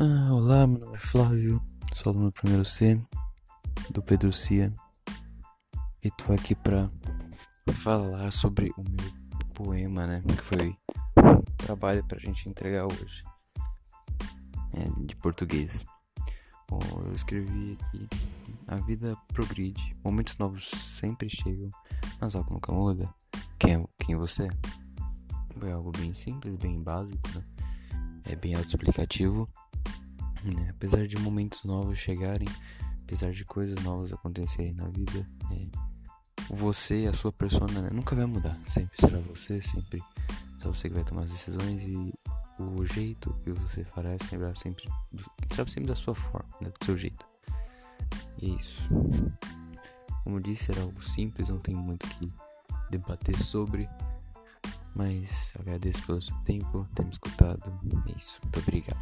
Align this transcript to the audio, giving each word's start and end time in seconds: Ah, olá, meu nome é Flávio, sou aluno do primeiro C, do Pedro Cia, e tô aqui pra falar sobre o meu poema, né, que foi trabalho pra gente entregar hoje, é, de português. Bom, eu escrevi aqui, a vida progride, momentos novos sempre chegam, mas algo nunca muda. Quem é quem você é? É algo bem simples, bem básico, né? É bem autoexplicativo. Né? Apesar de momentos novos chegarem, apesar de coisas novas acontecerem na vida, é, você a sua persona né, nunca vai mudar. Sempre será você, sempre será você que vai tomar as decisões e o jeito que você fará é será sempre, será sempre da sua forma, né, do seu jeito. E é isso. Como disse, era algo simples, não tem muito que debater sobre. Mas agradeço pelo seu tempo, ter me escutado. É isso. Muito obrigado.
Ah, 0.00 0.32
olá, 0.32 0.64
meu 0.64 0.78
nome 0.78 0.94
é 0.94 1.00
Flávio, 1.00 1.60
sou 1.92 2.12
aluno 2.12 2.26
do 2.26 2.32
primeiro 2.32 2.64
C, 2.64 3.02
do 3.90 4.00
Pedro 4.00 4.32
Cia, 4.32 4.72
e 6.00 6.08
tô 6.12 6.32
aqui 6.32 6.54
pra 6.54 6.88
falar 7.72 8.30
sobre 8.30 8.70
o 8.76 8.82
meu 8.82 9.44
poema, 9.52 10.06
né, 10.06 10.22
que 10.22 10.36
foi 10.36 10.78
trabalho 11.56 12.04
pra 12.04 12.20
gente 12.20 12.48
entregar 12.48 12.84
hoje, 12.86 13.24
é, 14.72 15.04
de 15.04 15.16
português. 15.16 15.84
Bom, 16.70 16.78
eu 17.04 17.12
escrevi 17.12 17.76
aqui, 17.80 18.08
a 18.68 18.76
vida 18.76 19.16
progride, 19.32 19.96
momentos 20.04 20.38
novos 20.38 20.68
sempre 20.68 21.28
chegam, 21.28 21.70
mas 22.20 22.36
algo 22.36 22.54
nunca 22.54 22.70
muda. 22.70 23.12
Quem 23.58 23.74
é 23.74 23.84
quem 23.98 24.14
você 24.14 24.44
é? 24.44 25.66
É 25.66 25.72
algo 25.72 25.90
bem 25.90 26.14
simples, 26.14 26.54
bem 26.54 26.80
básico, 26.80 27.20
né? 27.34 27.44
É 28.30 28.36
bem 28.36 28.54
autoexplicativo. 28.54 29.48
Né? 30.44 30.68
Apesar 30.70 31.06
de 31.06 31.18
momentos 31.18 31.64
novos 31.64 31.98
chegarem, 31.98 32.48
apesar 33.02 33.32
de 33.32 33.44
coisas 33.44 33.82
novas 33.82 34.12
acontecerem 34.12 34.74
na 34.74 34.88
vida, 34.88 35.28
é, 35.52 35.66
você 36.50 37.06
a 37.06 37.12
sua 37.12 37.32
persona 37.32 37.82
né, 37.82 37.90
nunca 37.92 38.14
vai 38.14 38.26
mudar. 38.26 38.58
Sempre 38.66 39.00
será 39.00 39.18
você, 39.20 39.60
sempre 39.60 40.02
será 40.58 40.72
você 40.72 40.88
que 40.88 40.94
vai 40.94 41.04
tomar 41.04 41.22
as 41.22 41.30
decisões 41.30 41.82
e 41.84 42.14
o 42.58 42.84
jeito 42.84 43.32
que 43.44 43.52
você 43.52 43.84
fará 43.84 44.10
é 44.10 44.18
será 44.18 44.54
sempre, 44.54 44.84
será 45.50 45.68
sempre 45.68 45.88
da 45.88 45.94
sua 45.94 46.14
forma, 46.14 46.48
né, 46.60 46.68
do 46.68 46.84
seu 46.84 46.96
jeito. 46.96 47.24
E 48.40 48.50
é 48.50 48.54
isso. 48.54 48.88
Como 50.24 50.40
disse, 50.40 50.70
era 50.70 50.82
algo 50.82 51.02
simples, 51.02 51.48
não 51.48 51.58
tem 51.58 51.74
muito 51.74 52.06
que 52.06 52.30
debater 52.90 53.38
sobre. 53.38 53.88
Mas 54.94 55.52
agradeço 55.58 56.04
pelo 56.06 56.20
seu 56.20 56.36
tempo, 56.38 56.86
ter 56.94 57.04
me 57.04 57.12
escutado. 57.12 57.72
É 58.08 58.18
isso. 58.18 58.40
Muito 58.42 58.58
obrigado. 58.60 58.97